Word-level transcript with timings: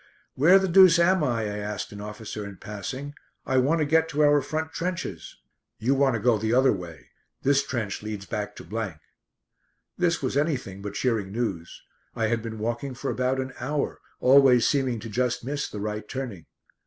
"Where 0.33 0.57
the 0.57 0.67
deuce 0.67 0.97
am 0.97 1.23
I?" 1.23 1.41
I 1.43 1.57
asked 1.59 1.91
an 1.91 2.01
officer 2.01 2.43
in 2.43 2.57
passing. 2.57 3.13
"I 3.45 3.57
want 3.57 3.81
to 3.81 3.85
get 3.85 4.09
to 4.09 4.23
our 4.23 4.41
front 4.41 4.71
trenches." 4.73 5.35
"You 5.77 5.93
want 5.93 6.15
to 6.15 6.19
go 6.19 6.39
the 6.39 6.55
other 6.55 6.73
way. 6.73 7.11
This 7.43 7.63
trench 7.63 8.01
leads 8.01 8.25
back 8.25 8.55
to." 8.55 8.97
This 9.99 10.23
was 10.23 10.35
anything 10.35 10.81
but 10.81 10.95
cheering 10.95 11.31
news. 11.31 11.83
I 12.15 12.29
had 12.29 12.41
been 12.41 12.57
walking 12.57 12.95
for 12.95 13.11
about 13.11 13.39
an 13.39 13.53
hour, 13.59 13.99
always 14.19 14.67
seeming 14.67 14.99
to 15.01 15.07
just 15.07 15.45
miss 15.45 15.69
the 15.69 15.79
right 15.79 16.09
turning. 16.09 16.47